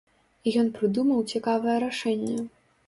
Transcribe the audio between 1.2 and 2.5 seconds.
цікавае рашэнне.